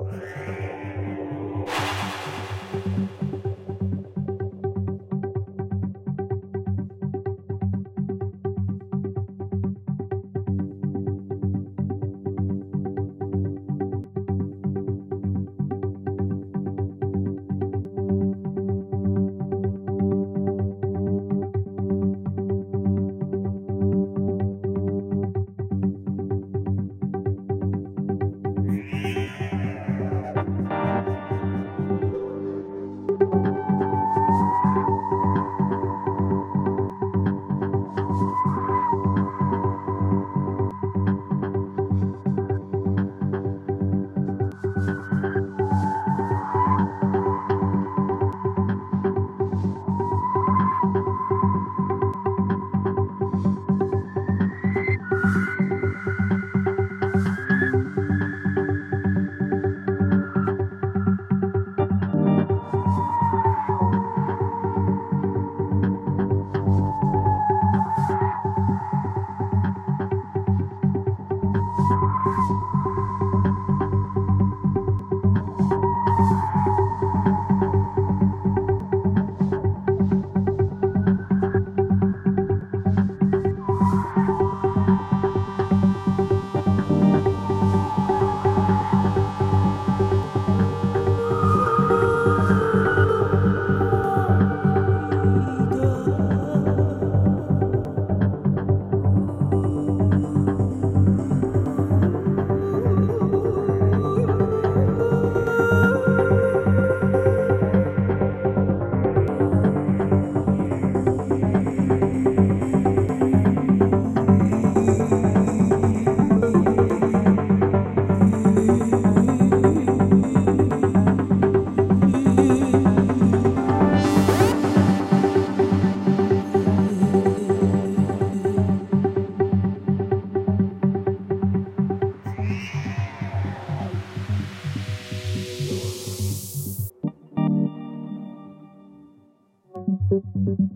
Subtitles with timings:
[0.00, 0.43] Música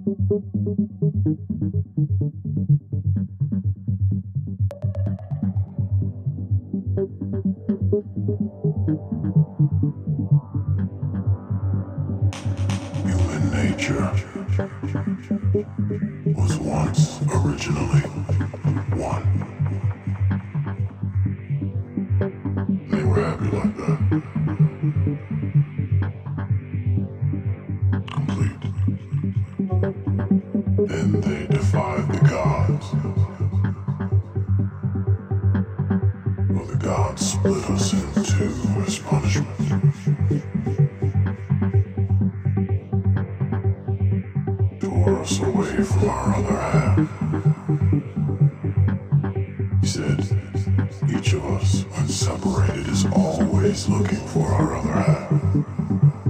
[0.09, 0.17] Human
[13.53, 14.11] nature
[16.25, 18.08] was once originally
[36.59, 38.53] But the gods split us in two
[38.85, 39.49] as punishment.
[44.81, 46.99] Tore us away from our other half.
[49.83, 50.19] He said,
[51.17, 56.28] each of us, when separated, is always looking for our other half.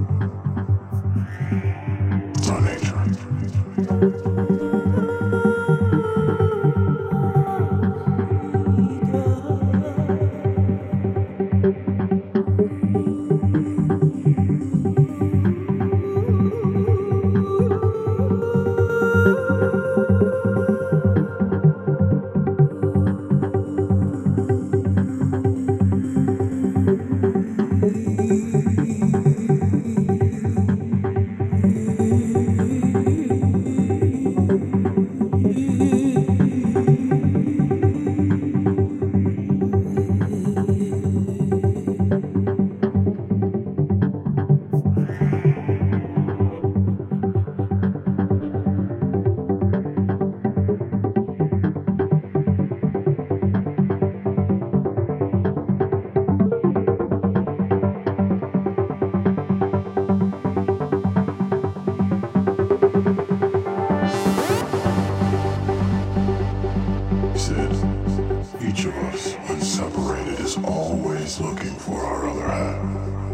[67.59, 73.28] separated, each of us, when separated, is always looking for our other half.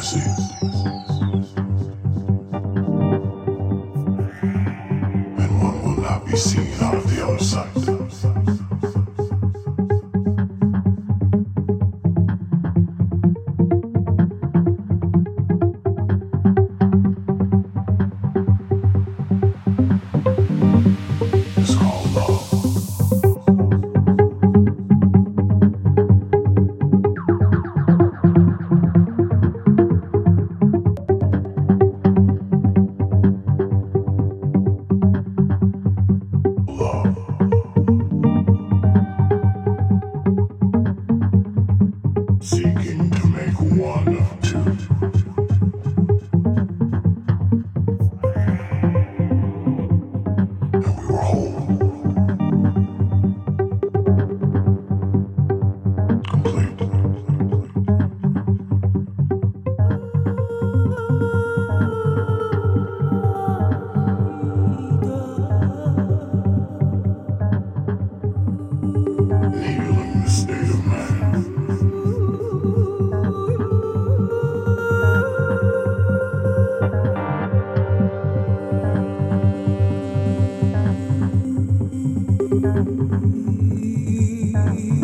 [0.00, 0.47] See.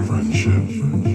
[0.07, 1.14] Friendship.